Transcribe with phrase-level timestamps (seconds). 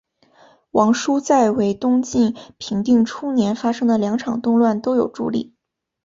[0.71, 5.53] 王舒在为东晋平定初年发生的两场动乱都有助力。